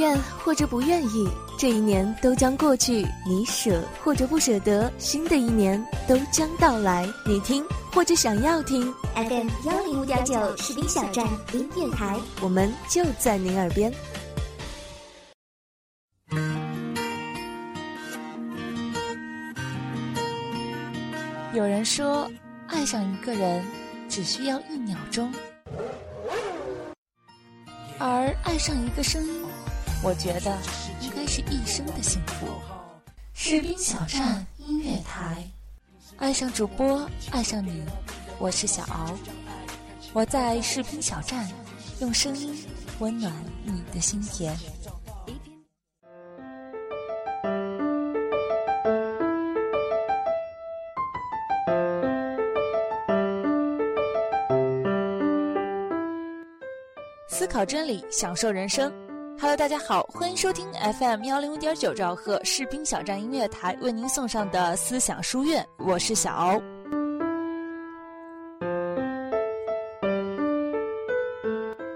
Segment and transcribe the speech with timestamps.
[0.00, 1.28] 愿或者不愿意，
[1.58, 7.06] 这一年都将过去；你舍或者不舍得，新的一年都将到来。
[7.26, 13.92] 你听或者想要听，FM 幺零五点九士兵小站音乐台，我们就在您耳边。
[21.52, 22.30] 有人说，
[22.68, 23.62] 爱上一个人
[24.08, 25.30] 只需要一秒钟，
[27.98, 29.49] 而爱上一个声音。
[30.02, 30.56] 我觉得
[31.02, 32.46] 应该是一生的幸福。
[33.34, 35.46] 士兵小站音乐台，
[36.16, 37.82] 爱上主播，爱上你，
[38.38, 39.14] 我是小敖，
[40.12, 41.48] 我在士兵小站，
[42.00, 42.64] 用声音
[42.98, 43.32] 温暖
[43.64, 44.56] 你的心田。
[57.28, 58.92] 思考真理，享受人生。
[59.42, 66.62] Hello，大家好，欢迎收听 FM 幺零五点九兆赫士兵小站音乐台为您送上的思想书院，我是小欧。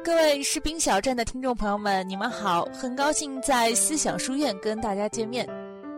[0.02, 5.46] 各位士兵小站的听众朋友们，你们好，很高兴在思想书院跟大家见面。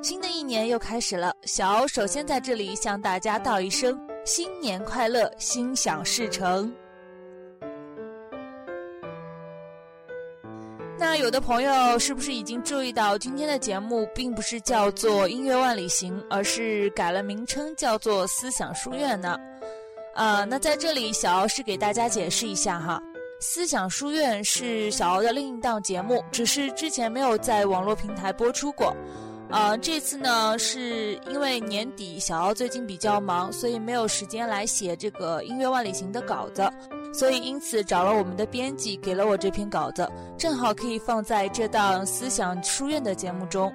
[0.03, 6.75] 新的一年又开始了，小欧首先在这里向大家道一声新年快乐，心想事成。
[10.99, 19.37] 那有的朋友是不是已经注意到，今天的节目并不是叫做音乐万里行，而是改了名称，叫做思想书院呢？
[20.15, 22.99] 呃，那在这里，小敖是给大家解释一下哈，
[23.41, 28.97] 思想书院是小敖的另一档节目，只是之前没有在网络平台播出过。
[29.49, 36.69] 呃，这次呢，是因为年底小敖最近比较忙，所以没有时间来写这个音乐万里行的稿子。
[37.15, 40.07] 所以，因此找了我们的编辑，给了我这篇稿子，
[40.37, 43.73] 正好可以放在这档思想书院的节目中。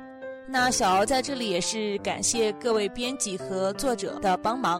[0.47, 4.79] 那小敖在这里也是感谢各位编辑和作者的帮忙。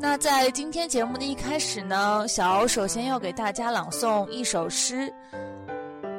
[0.00, 5.12] 那在今天节目的一开始呢，小敖首先要给大家朗诵一首诗：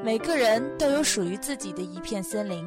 [0.03, 2.66] 每个人都有属于自己的一片森林，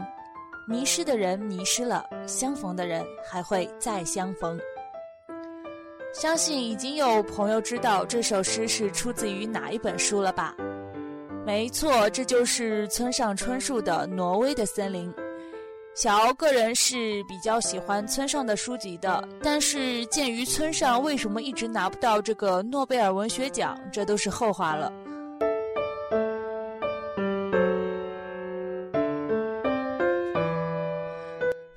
[0.69, 4.59] 迷失的人迷失了，相逢的人还会再相逢。
[6.13, 10.55] 相信已经有朋友知道这首诗是出自于哪一本书了吧？
[11.47, 15.11] 没错，这就是村上春树的《挪威的森林》。
[15.95, 24.93] 小敖个人是比较喜欢村上的书籍的，但是鉴于村上为什么一直拿不到这个诺贝尔文学奖，这都是后话了。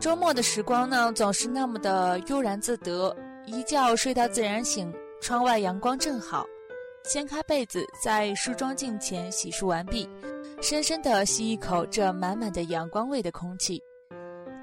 [0.04, 3.16] 周末的时光呢，总是那么的悠然自得。
[3.46, 6.46] 一觉睡到自然醒，窗外阳光正好，
[7.06, 10.06] 掀开被子，在梳妆镜前洗漱完毕，
[10.62, 13.82] 深深地吸一口这满满的阳光味的空气。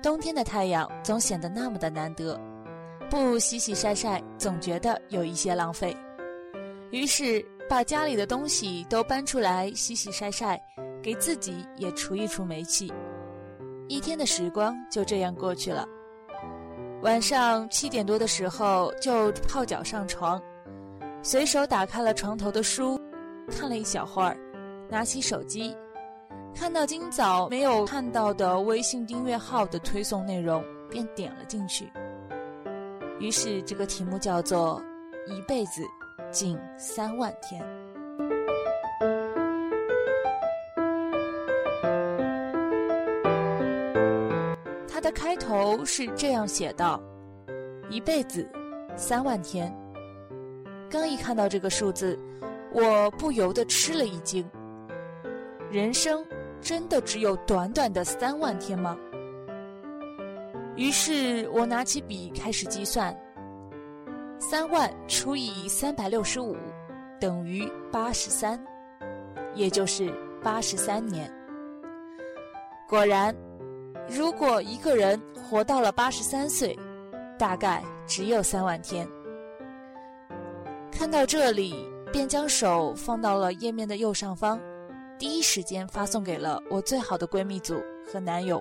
[0.03, 2.39] 冬天的太阳总显得那么的难得，
[3.09, 5.97] 不洗洗晒晒，总觉得有一些浪费。
[6.91, 10.61] 于是把家里的东西都搬出来洗洗晒晒，
[11.03, 12.93] 给自己也除一除霉气。
[13.91, 15.85] 一天的时光就这样过去了。
[17.03, 20.41] 晚上七点多的时候，就泡脚上床，
[21.25, 22.97] 随手打开了床头的书，
[23.49, 24.39] 看了一小会儿，
[24.89, 25.77] 拿起手机，
[26.55, 31.91] 看到今早没有看到的微信订阅号的推送内容，便点了进去。
[33.19, 34.81] 于是这个题目叫做
[35.27, 35.83] “一辈子
[36.31, 37.61] 仅三万天”。
[45.01, 47.01] 的开头是这样写道
[47.89, 48.49] ：“一辈子，
[48.97, 49.75] 三万天。”
[50.91, 52.19] 刚一看到这个数字，
[52.73, 54.49] 我不由得吃了一惊。
[55.71, 56.25] 人生
[56.61, 58.97] 真的只有短短的三万天吗？
[60.77, 63.17] 于是我拿起笔开始计算：
[64.39, 66.57] 三万除以三百六十五
[67.21, 68.61] 等于八十三，
[69.55, 70.13] 也就是
[70.43, 71.33] 八十三年。
[72.89, 73.35] 果然。
[74.13, 76.77] 如果一个人活到了八十三岁，
[77.39, 79.09] 大概只有三万天。
[80.91, 84.61] 看到这里，便将手放到了页面的右上方，
[85.17, 88.61] 第一时间发送给了我最好的闺蜜组和男友。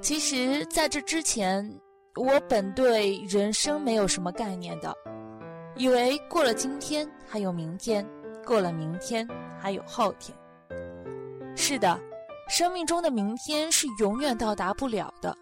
[0.00, 1.64] 其实，在这之前，
[2.16, 4.92] 我本对人生没有什么概念的，
[5.76, 8.04] 以为过了今天还有明天，
[8.44, 9.26] 过了明天
[9.60, 10.36] 还有后天。
[11.60, 12.00] 是的，
[12.48, 15.36] 生命中的明天是永远到达不了的。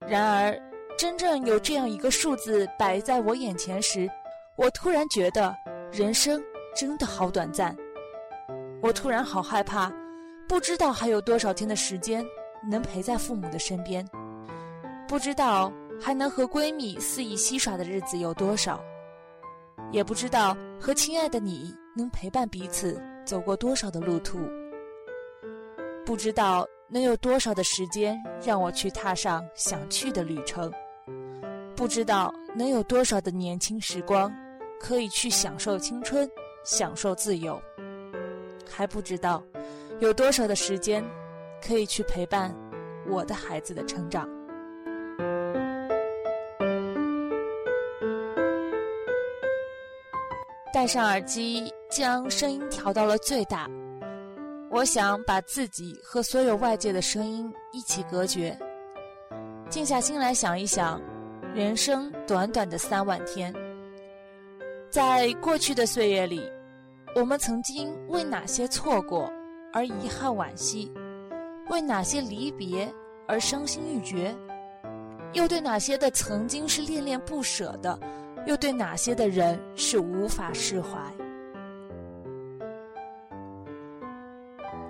[0.00, 0.60] 然而，
[0.98, 4.10] 真正有这样一个数字摆在我眼前时，
[4.58, 5.54] 我突然觉得
[5.92, 6.42] 人生
[6.74, 7.74] 真的好短暂。
[8.82, 9.92] 我突然好害怕，
[10.48, 12.26] 不知道还有多少天的时间
[12.68, 14.04] 能陪在父母的身边，
[15.06, 18.82] 不知道还能和闺蜜肆意嬉耍的日子有多少，
[19.92, 24.38] 也不知道和亲爱的你能陪伴彼此走过多少的路途，
[26.04, 30.72] 不知道能有多少的时间让我去踏上想去的旅程，
[31.74, 34.32] 不知道能有多少的年轻时光
[34.78, 36.30] 可以去享受青春，
[36.64, 37.60] 享受自由。
[38.70, 39.42] 还不知道
[39.98, 41.04] 有多少的时间
[41.60, 42.54] 可以去陪伴
[43.08, 44.28] 我的孩子的成长。
[50.72, 53.66] 戴上耳机，将声音调到了最大。
[54.70, 58.54] 我想把自己和所有外界的声音一起隔绝，
[59.70, 61.00] 静下心来想一想，
[61.54, 63.50] 人生短短的三万天，
[64.90, 66.42] 在过去的岁月里。
[67.14, 69.32] 我们曾经为哪些错过
[69.72, 70.92] 而遗憾惋惜，
[71.70, 72.92] 为哪些离别
[73.26, 74.36] 而伤心欲绝，
[75.32, 77.98] 又对哪些的曾经是恋恋不舍的，
[78.46, 81.00] 又对哪些的人是无法释怀？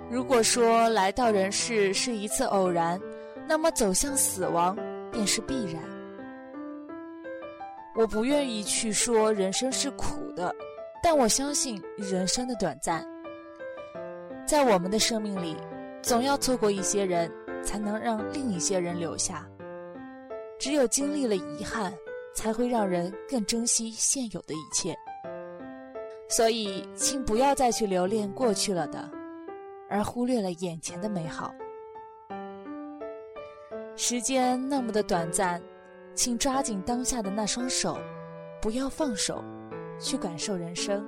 [0.09, 2.99] 如果说来到人世是一次偶然，
[3.47, 4.77] 那么走向死亡
[5.11, 5.81] 便是必然。
[7.95, 10.53] 我不愿意去说人生是苦的。
[11.03, 13.05] 但我相信人生的短暂，
[14.47, 15.55] 在我们的生命里，
[16.01, 17.31] 总要错过一些人，
[17.63, 19.47] 才能让另一些人留下。
[20.59, 21.93] 只有经历了遗憾，
[22.33, 24.97] 才会让人更珍惜现有的一切。
[26.27, 29.07] 所以，请不要再去留恋过去了的，
[29.89, 31.53] 而忽略了眼前的美好。
[33.95, 35.61] 时间那么的短暂，
[36.13, 37.97] 请抓紧当下的那双手，
[38.61, 39.43] 不要放手。
[39.99, 41.03] 去感受人生，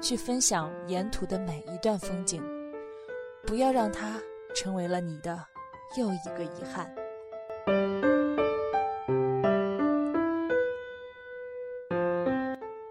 [0.00, 2.42] 去分享沿途的每一段风景，
[3.46, 4.18] 不要让它
[4.54, 5.38] 成为了你的
[5.98, 6.90] 又一个遗憾。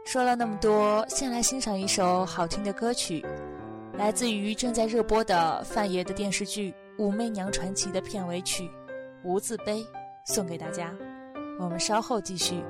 [0.05, 3.25] 说了那么多，先来欣赏一首好听的歌曲，
[3.99, 8.63] 来自于正在热播的范爷的电视剧《武媚娘传奇》的片尾曲
[9.25, 9.81] 《无字碑》，
[10.23, 10.95] 送给大家。
[11.59, 12.63] 我们稍后继续。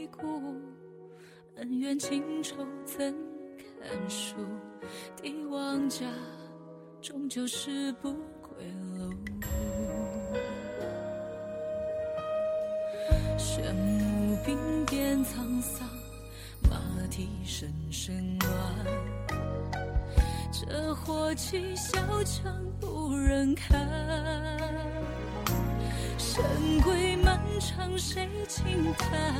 [0.00, 0.54] 回顾，
[1.56, 3.14] 恩怨情仇怎
[3.82, 4.34] 堪数？
[5.20, 6.06] 帝王家
[7.02, 8.64] 终究是不归
[8.96, 9.12] 路。
[13.36, 15.86] 玄武兵变沧桑，
[16.62, 16.80] 马
[17.10, 18.50] 蹄声声乱。
[20.50, 23.78] 这火气小强不忍看，
[26.16, 26.42] 神
[26.82, 28.64] 归漫长谁轻
[28.94, 29.34] 叹？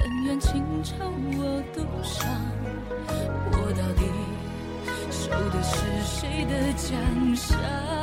[0.00, 0.94] 恩怨情仇
[1.38, 2.28] 我独伤，
[3.52, 4.02] 我到底
[5.10, 7.97] 守的是谁的江山？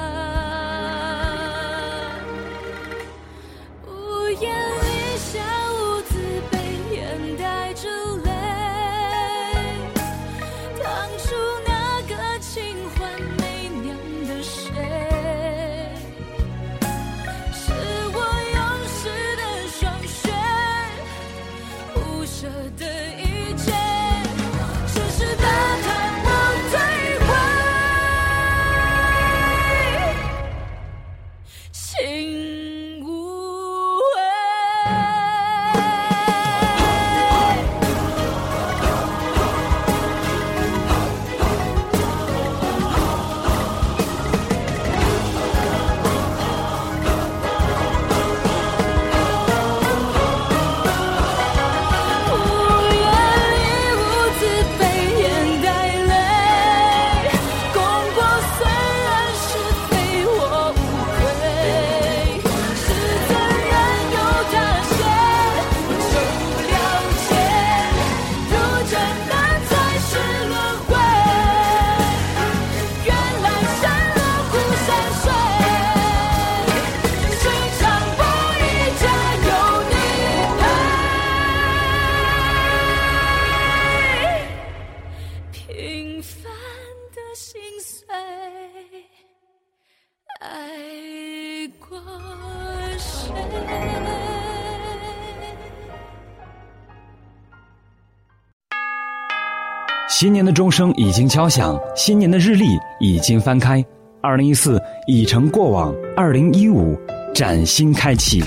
[100.17, 103.83] 新年的钟声已经敲响，新年的日历已经翻开，
[104.21, 106.97] 二零一四已成过往，二零一五
[107.33, 108.41] 崭新开启，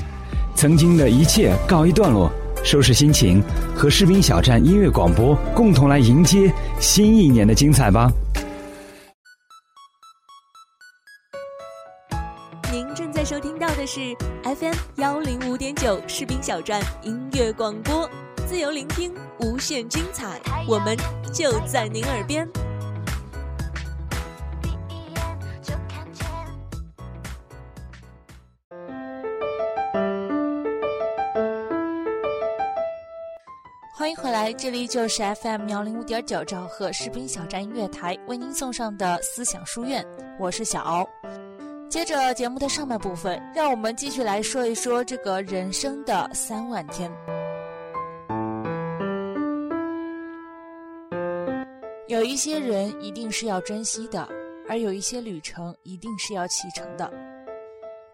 [0.55, 2.33] 曾经的一切告一段落，
[2.65, 3.45] 收拾心情，
[3.77, 8.11] 和士兵小站音乐广播共同来迎接新一年的精彩吧。
[12.73, 14.01] 您正在收听到的是
[14.43, 18.09] FM 幺零五点九士兵小站音乐广播。
[18.49, 20.97] 自由聆听，无限精彩，我们
[21.35, 22.49] 就在您耳边。
[33.93, 40.03] 欢迎回来，这里就是 FM 幺零五点九兆赫士兵小站音乐台为您送上的思想书院，
[40.39, 41.07] 我是小敖。
[41.91, 47.13] 接着节目的上半部分，让我们继续来说一说这个人生的三万天。
[52.09, 54.27] 有一些人一定是要珍惜的，
[54.67, 57.13] 而有一些旅程一定是要启程的。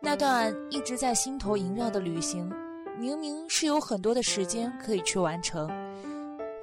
[0.01, 2.53] 那段一直在心头萦绕的旅行，
[2.99, 5.71] 明明是有很多的时间可以去完成，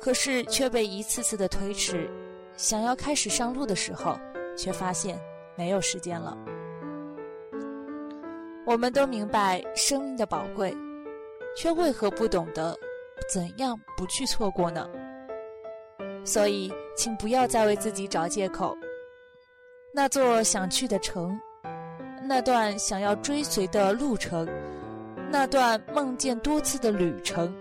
[0.02, 2.12] 可是却被一次次的推迟。
[2.58, 4.20] 想要开始上路的时候，
[4.58, 5.18] 却发现
[5.56, 6.38] 没有时间了。
[8.66, 10.76] 我们都明白生命的宝贵，
[11.56, 12.78] 却为何不懂得
[13.34, 14.86] 怎样不去错过呢？
[16.24, 18.76] 所以，请不要再为自己找借口。
[19.94, 21.38] 那座想去的城，
[22.24, 24.48] 那段想要追随的路程，
[25.30, 27.54] 那段梦见多次的旅程，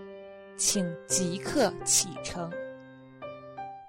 [0.55, 2.49] 请即刻启程。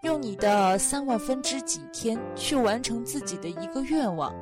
[0.02, 4.34] 用你的三万分之几天去完成自己的一个愿望，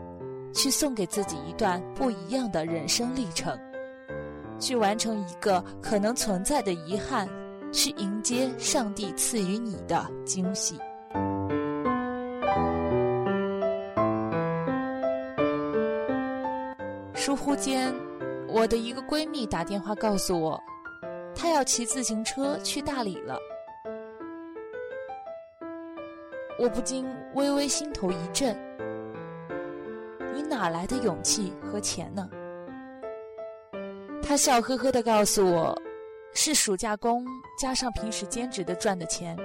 [0.54, 3.58] 去送给自己一段不一样的人生历程，
[4.58, 7.28] 去完成一个可能存在的遗憾。
[7.72, 10.78] 去迎接上帝赐予你的惊喜。
[17.14, 17.94] 疏忽间，
[18.48, 20.60] 我的一个闺蜜打电话告诉我，
[21.34, 23.38] 她要骑自行车去大理了。
[26.58, 28.56] 我不禁微微心头一震：
[30.34, 32.28] 你哪来的勇气和钱呢？
[34.22, 35.80] 她笑呵呵的告诉我。
[36.32, 37.26] 是暑假工
[37.60, 39.36] 加上平时兼职的赚的钱。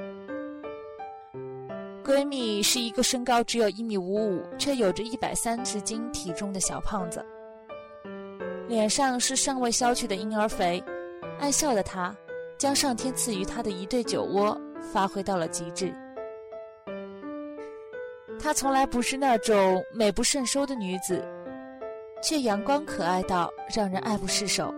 [2.04, 7.26] 闺蜜是一个身高只有一米五五，却有着一百三十斤体重的小胖子，
[8.68, 10.84] 脸上是尚未消去的婴儿肥。
[11.40, 12.16] 爱笑的她，
[12.58, 14.56] 将上天赐予她的一对酒窝
[14.94, 15.92] 发挥到了极致。
[18.40, 21.28] 她从来不是那种美不胜收的女子，
[22.22, 24.72] 却阳光可爱到让人爱不释手。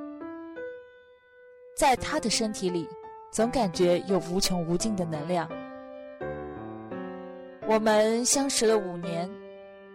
[1.77, 2.89] 在他的身体里，
[3.29, 5.47] 总感觉有无穷无尽的能量。
[7.67, 9.29] 我们相识了五年，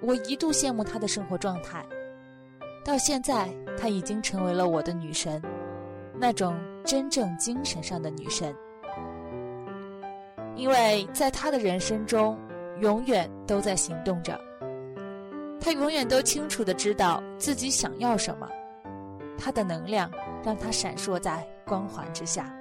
[0.00, 1.84] 我一度羡慕他的生活状态。
[2.84, 5.42] 到现在，他已经成为了我的女神，
[6.14, 8.54] 那种真正精神上的女神。
[10.54, 12.38] 因为在他的人生中，
[12.78, 14.38] 永远都在行动着，
[15.60, 18.48] 他永远都清楚的知道自己想要什么，
[19.36, 20.08] 他的能量
[20.44, 21.44] 让他闪烁在。
[21.66, 22.52] 光环之下，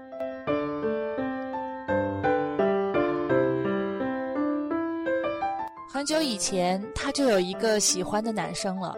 [5.89, 8.95] 很久以前，他就有一个喜欢的男生了。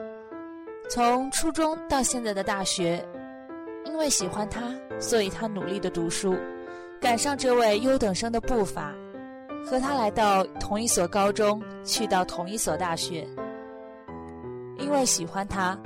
[0.89, 3.03] 从初中到现在的大学，
[3.85, 4.61] 因为喜欢他，
[4.99, 6.35] 所以他努力的读书，
[7.01, 8.93] 赶上这位优等生的步伐，
[9.65, 13.27] 和他来到同一所高中，去到同一所大学。
[14.77, 15.77] 因为喜欢他，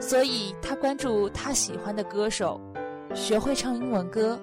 [0.00, 2.60] 所以他关注他喜欢的歌手。
[3.16, 4.38] 学会唱英文歌，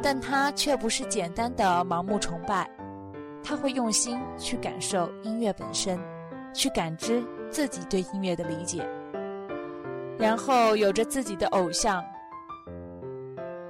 [0.00, 2.70] 但他却不是简单的盲目崇拜，
[3.42, 5.98] 他会用心去感受音乐本身，
[6.54, 8.88] 去感知自己对音乐的理解，
[10.16, 12.02] 然后有着自己的偶像，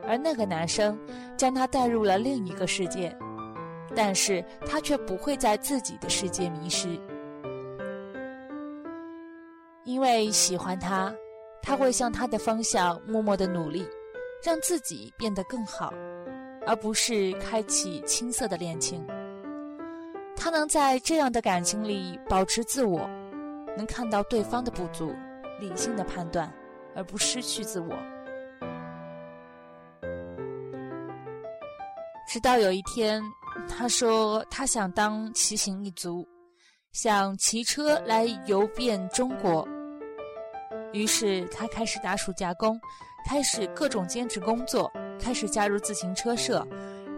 [0.06, 0.96] 而那个男生
[1.34, 3.16] 将他带入了另一个世界，
[3.96, 7.00] 但是他却不会在自己的世界迷失，
[9.84, 11.12] 因为喜欢他，
[11.62, 13.88] 他会向他的方向默默的努力。
[14.42, 15.92] 让自己变得更好，
[16.66, 19.06] 而不是开启青涩的恋情。
[20.36, 23.06] 他能在这样的感情里保持自我，
[23.76, 25.14] 能看到对方的不足，
[25.60, 26.50] 理性的判断，
[26.96, 27.94] 而不失去自我。
[32.26, 33.22] 直到有一天，
[33.68, 36.26] 他说他想当骑行一族，
[36.92, 39.68] 想骑车来游遍中国。
[40.92, 42.80] 于是他开始打暑假工，
[43.24, 46.66] 开始各种兼职工作，开始加入自行车社，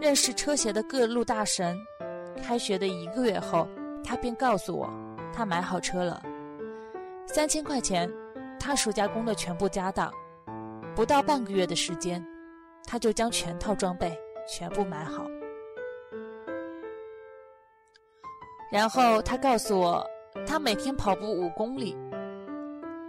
[0.00, 1.78] 认识车协的各路大神。
[2.42, 3.66] 开学的一个月后，
[4.04, 4.90] 他便告诉我，
[5.32, 6.22] 他买好车了，
[7.26, 8.10] 三千块钱，
[8.60, 10.12] 他暑假工的全部家当。
[10.94, 12.22] 不到半个月的时间，
[12.86, 14.14] 他就将全套装备
[14.46, 15.24] 全部买好。
[18.70, 20.06] 然后他告诉我，
[20.46, 21.96] 他每天跑步五公里。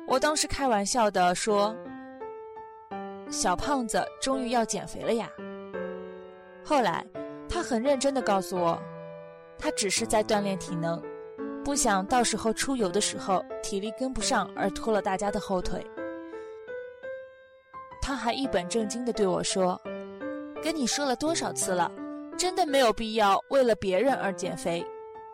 [0.07, 1.75] 我当时开玩笑的说
[3.33, 5.29] ：“小胖子终于要减肥了呀。”
[6.63, 7.05] 后来
[7.49, 8.79] 他很认真的告诉我，
[9.57, 11.01] 他只是在锻炼体能，
[11.65, 15.85] 不想到时候出游的时候体力跟不上而拖了大家的后腿。
[18.01, 19.81] 他还一本正经地对我说
[20.61, 21.91] ：“跟你说了多少次了，
[22.37, 24.85] 真的没有必要为了别人而减肥，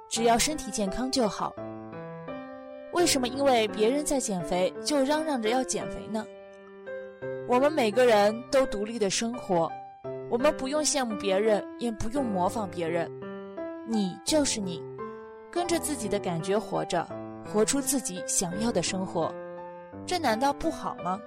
[0.08, 1.53] 只要身体健康就好。
[2.94, 6.25] 为什么因为别人在减肥就嚷嚷着要减肥呢？
[7.50, 9.68] 我们每个人都独立的生活，
[10.29, 13.12] 我们不用羡慕别人，也不用模仿别人，
[13.88, 14.79] 你就是你，
[15.51, 17.03] 跟着自己的感觉活着，
[17.44, 19.34] 活出自己想要的生活，
[20.06, 21.19] 这难道不好吗？”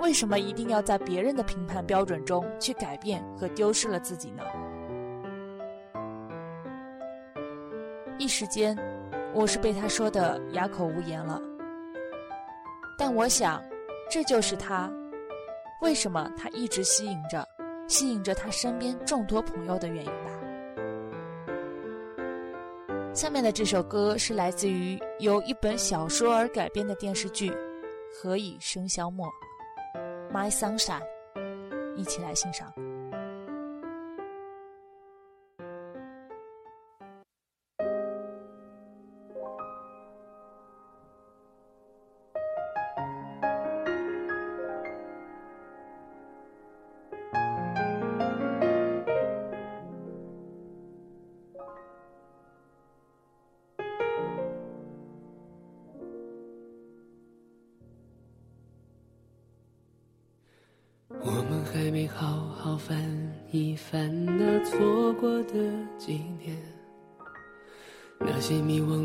[0.00, 4.42] 为什么一定要在别人的评判标准中去改变和丢失了自己呢？
[8.16, 8.74] 一时间，
[9.34, 11.38] 我是被他说的哑口无言了。
[12.96, 13.62] 但我想，
[14.14, 14.88] 这就是他，
[15.80, 17.44] 为什么他一直吸引着，
[17.88, 20.30] 吸引着他身边众多朋友的原因吧。
[23.12, 27.50] 下面的这首歌是来自于由一本小说而改编的电视剧
[28.14, 29.26] 《何以笙箫默》。
[30.32, 31.02] My Sunshine，
[31.96, 32.72] 一起来欣赏。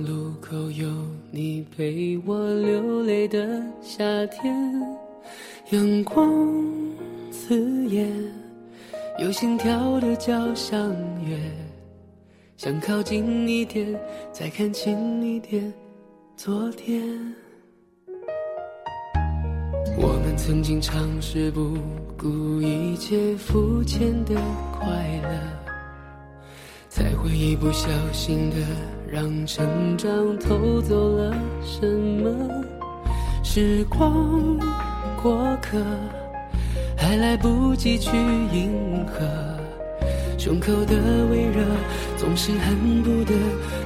[0.04, 0.88] 路口有
[1.32, 4.54] 你陪我流泪的夏天，
[5.72, 6.28] 阳光
[7.32, 8.10] 刺眼，
[9.20, 10.78] 有心跳的交响
[11.26, 11.38] 乐，
[12.56, 14.00] 想靠近一点，
[14.32, 15.72] 再看清一点
[16.36, 17.02] 昨天。
[19.98, 21.78] 我们曾经尝试不
[22.18, 24.36] 顾一切肤浅的
[24.72, 24.88] 快
[25.24, 25.30] 乐，
[26.90, 28.56] 才会一不小心的
[29.12, 32.30] 让成长偷走了什么。
[33.44, 34.58] 时光
[35.22, 35.78] 过客，
[36.96, 38.12] 还来不及去
[38.52, 39.26] 迎合，
[40.38, 40.96] 胸口的
[41.32, 41.64] 微热
[42.18, 43.34] 总是恨不得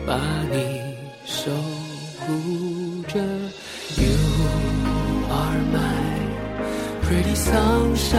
[0.06, 0.20] 把
[0.52, 0.94] 你
[1.26, 1.50] 守
[2.20, 3.20] 护着。
[3.96, 4.12] You
[5.30, 6.14] are my
[7.04, 8.18] Pretty sunshine，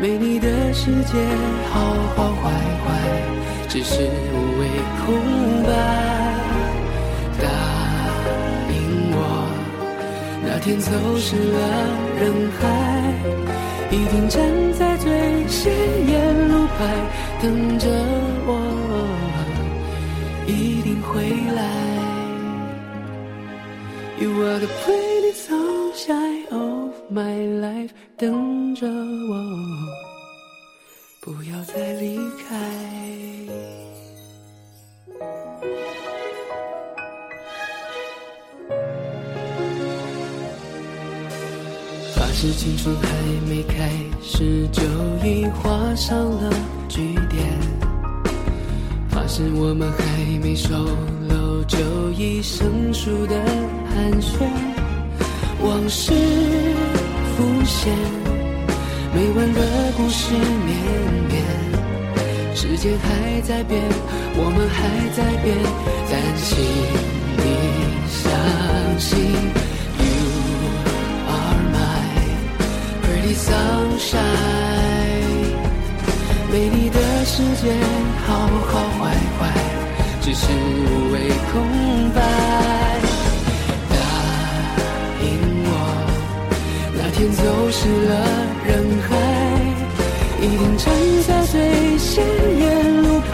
[0.00, 1.18] 没你的世界
[1.70, 2.50] 好好坏
[2.84, 2.90] 坏，
[3.72, 4.04] 只是无
[4.60, 4.68] 谓
[5.00, 5.70] 空白。
[7.40, 7.48] 答
[8.68, 8.76] 应
[9.14, 9.16] 我，
[10.44, 11.58] 那天走失了
[12.20, 12.22] 人
[12.60, 12.60] 海，
[13.90, 15.08] 一定站在最
[15.48, 15.72] 显
[16.06, 16.80] 眼路牌
[17.40, 17.88] 等着
[18.44, 18.50] 我，
[20.46, 21.22] 一定会
[21.56, 21.62] 来。
[24.20, 29.32] You are the pretty sunshine of my life，等着我，
[31.22, 32.60] 不要再离开。
[42.42, 43.06] 是青春还
[43.48, 43.88] 没开
[44.20, 44.82] 始，就
[45.24, 46.52] 已画上了
[46.88, 47.40] 句点。
[49.08, 50.02] 发誓我们还
[50.42, 50.74] 没熟
[51.28, 51.78] 络，就
[52.10, 53.36] 已生疏的。
[53.94, 54.42] 寒暄，
[55.60, 56.12] 往事
[57.36, 57.94] 浮现，
[59.14, 59.60] 没完的
[59.96, 60.76] 故事绵
[61.28, 61.44] 绵。
[62.56, 63.80] 时间还在变，
[64.34, 64.82] 我们还
[65.14, 65.56] 在变，
[66.10, 66.58] 但请
[67.38, 67.44] 你
[68.10, 69.30] 相信
[73.46, 74.22] sunshine。
[76.50, 77.64] 没你的世界，
[78.26, 78.28] 好
[78.70, 79.00] 好坏
[79.38, 79.40] 坏，
[80.20, 81.14] 只是无谓
[81.50, 81.52] 空
[82.14, 82.18] 白。
[83.90, 83.94] 答
[85.22, 85.26] 应
[85.64, 85.70] 我，
[86.96, 88.12] 哪天走失了
[88.66, 88.70] 人
[89.08, 89.10] 海，
[90.40, 90.84] 一定站
[91.26, 91.54] 在最
[91.98, 92.10] 显
[92.60, 92.62] 眼
[93.02, 93.32] 路牌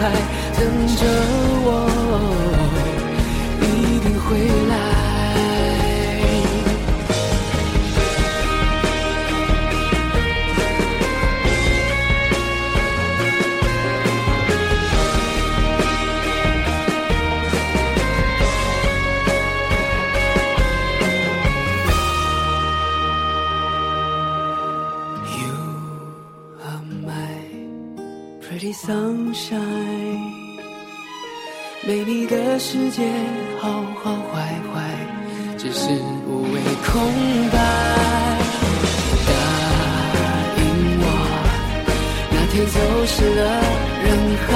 [28.67, 30.47] sunshine。
[31.87, 33.09] 没你的世界，
[33.59, 34.75] 好好坏坏，
[35.57, 35.87] 只是
[36.27, 37.01] 无谓空
[37.49, 37.57] 白。
[39.27, 39.31] 答
[40.57, 40.59] 应
[41.01, 41.03] 我，
[42.31, 43.41] 那天走失了
[44.03, 44.07] 人
[44.45, 44.47] 海，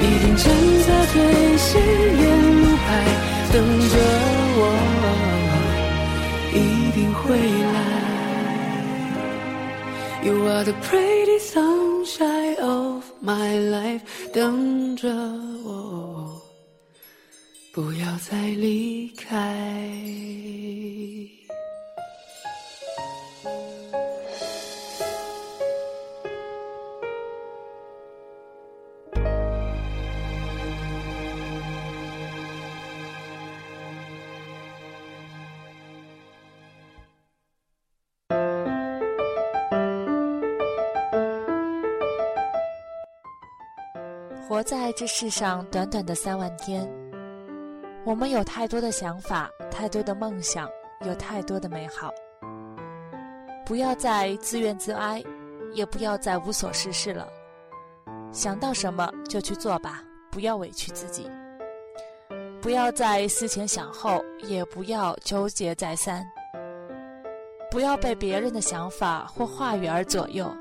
[0.00, 0.44] 一定站
[0.86, 1.16] 在最
[1.56, 1.70] 显
[2.20, 2.22] 眼
[2.62, 2.86] 路牌，
[3.52, 3.54] 等
[3.90, 3.94] 着
[4.58, 4.60] 我，
[6.52, 6.56] 一
[6.92, 7.22] 定会
[7.72, 7.91] 来。
[10.23, 14.01] You are the pretty sunshine of my life，
[14.33, 15.07] 等着
[15.63, 16.41] 我，
[17.71, 19.37] 不要再离开。
[44.52, 46.86] 活在这世上短短的三万天，
[48.04, 50.68] 我们有太多的想法，太多的梦想，
[51.06, 52.12] 有太多的美好。
[53.64, 55.24] 不要再自怨自哀，
[55.72, 57.26] 也不要再无所事事了。
[58.30, 61.30] 想到什么就去做吧，不要委屈自己。
[62.60, 66.22] 不要再思前想后，也不要纠结再三。
[67.70, 70.54] 不要被别人的想法或话语而左右。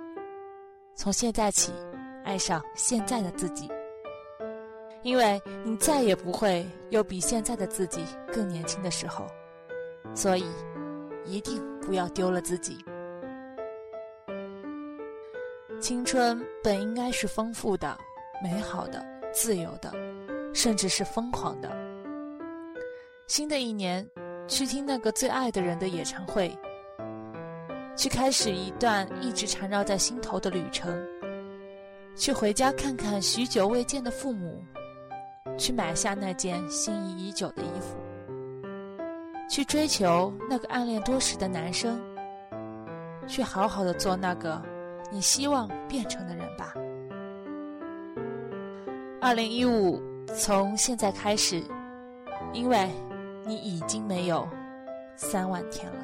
[0.96, 1.74] 从现在起，
[2.24, 3.70] 爱上现在的自己。
[5.04, 9.26] 因为你再也不会有比现在的自己更年轻的时候，
[10.14, 10.46] 所以
[11.26, 12.78] 一定不要丢了自己。
[15.80, 17.98] 青春本应该是丰富的、
[18.44, 19.92] 美好的、自由的，
[20.54, 21.70] 甚至是疯狂的。
[23.26, 24.08] 新的一年，
[24.48, 26.56] 去听那个最爱的人的演唱会，
[27.96, 30.96] 去开始一段一直缠绕在心头的旅程，
[32.16, 34.64] 去回家看看许久未见的父母。
[35.58, 37.96] 去买下那件心仪已久的衣服，
[39.50, 42.02] 去追求那个暗恋多时的男生，
[43.28, 44.62] 去好好的做那个
[45.12, 46.74] 你希望变成的人吧。
[49.22, 50.02] 二零一五，
[50.36, 51.64] 从现在开始，
[52.54, 52.90] 因为
[53.46, 54.48] 你已经没有
[55.16, 56.00] 三万天了。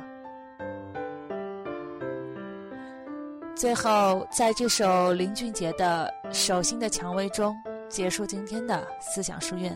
[3.56, 7.56] 最后，在这首林俊杰的《手心的蔷薇》中。
[7.90, 9.76] 结束今天的思想书院。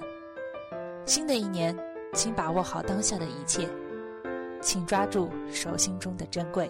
[1.06, 1.76] 新的一年，
[2.13, 3.67] 请把握好当下的一切，
[4.62, 6.69] 请抓住手心中的珍贵。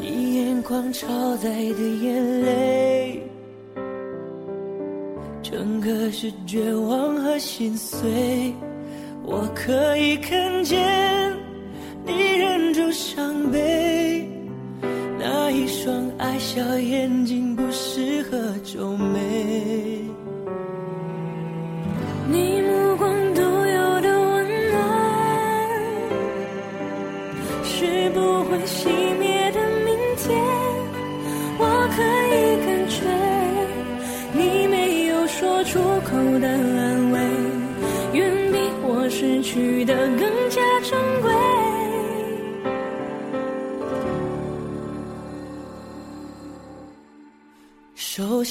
[0.00, 3.33] 你眼眶超载的眼泪。
[5.80, 8.54] 可是绝望和心碎，
[9.24, 11.33] 我可以看见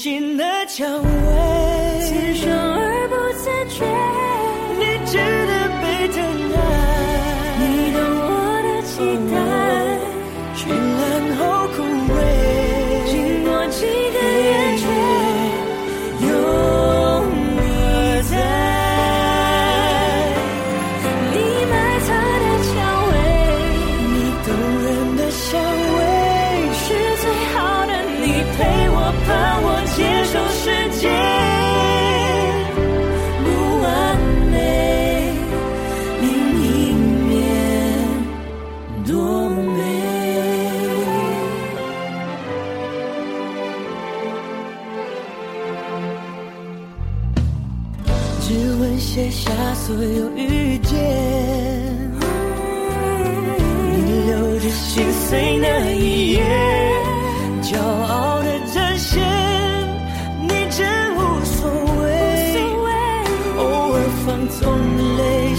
[0.03, 2.82] 心的蔷薇，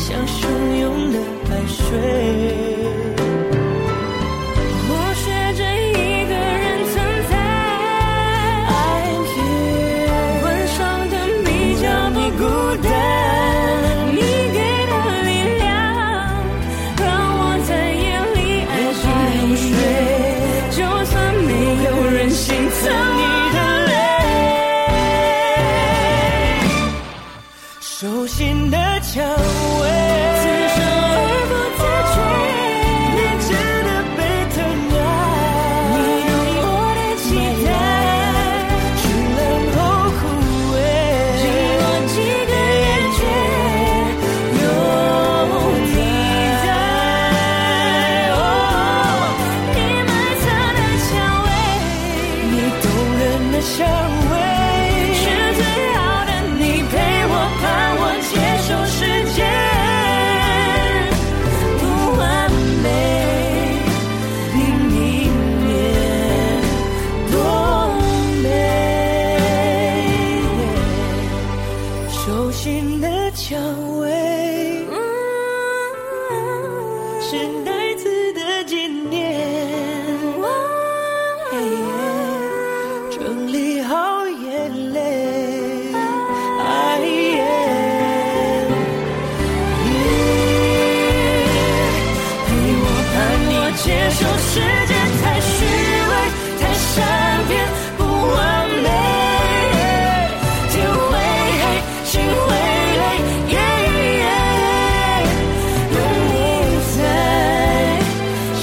[0.06, 0.46] 像汹
[0.80, 2.73] 涌的海水。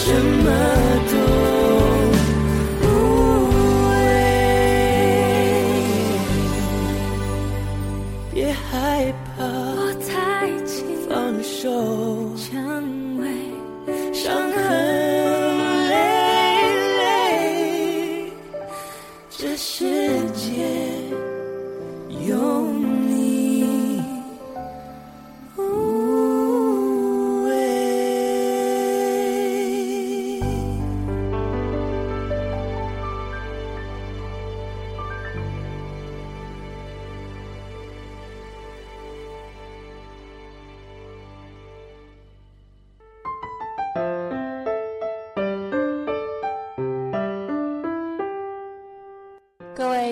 [0.04, 0.81] 什么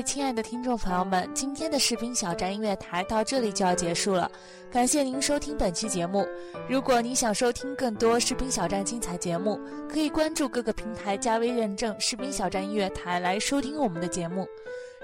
[0.02, 4.30] 亲爱的听众朋友们，今天的士兵小站音乐台到这里就要结束了，
[4.72, 6.28] 感谢您收听本期节目。
[6.70, 9.60] 如果您想收听更多士兵小站精彩节目，
[9.92, 14.48] 可以关注各个平台加微认证“士兵小站音乐台”来收听我们的节目。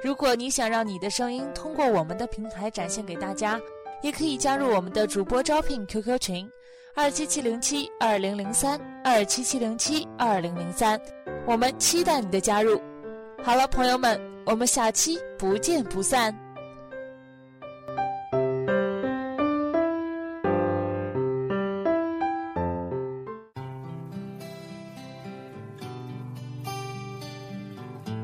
[0.03, 3.59] 如果你想让你的声音通过我们的平台展现给大家，
[4.01, 6.49] 也可以加入我们的主播招聘 QQ 群：
[6.93, 10.99] 二七七零七二零零三二七七零七二零零三，
[11.45, 12.79] 我们期待你的加入。
[13.43, 16.33] 好了，朋友们，我们下期不见不散。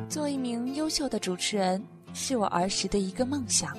[0.07, 3.75] 做一名优秀的主持人是我儿时的一个梦想，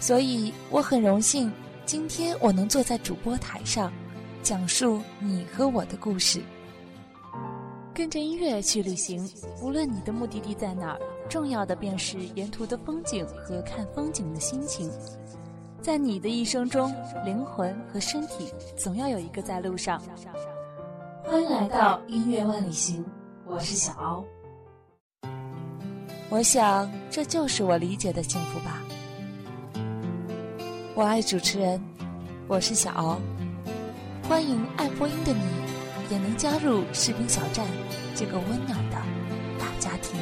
[0.00, 1.52] 所以我很荣幸
[1.86, 3.92] 今天我能坐在主播台上，
[4.42, 6.42] 讲述你和我的故事。
[7.98, 9.28] 跟着音乐去旅行，
[9.60, 14.88] 无论你的目的地在哪儿，重要的便是沿途的风景和看风景的心情。
[15.82, 20.00] 在你的一生中，灵魂和身体总要有一个在路上。
[21.24, 23.04] 欢迎来到音乐万里行，
[23.44, 24.24] 我是小欧。
[26.30, 28.80] 我想，这就是我理解的幸福吧。
[30.94, 31.82] 我爱主持人，
[32.46, 33.18] 我是小敖。
[34.28, 35.40] 欢迎爱播音的你，
[36.10, 37.66] 也能加入士兵小站
[38.14, 38.96] 这个温暖的
[39.58, 40.18] 大家庭。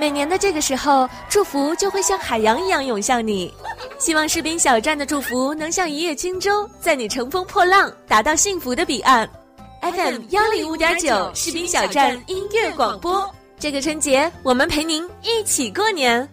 [0.00, 3.52] 每年的这个时候，祝福就会像海洋一样涌向你。
[3.98, 9.28] 希望士兵小站的祝福能像一叶轻舟，在你乘风破浪，达到幸福的彼岸。
[9.80, 13.28] FM 幺零五点九，士兵小站音乐广播。
[13.58, 16.28] 这个春节，我们陪您一起过年。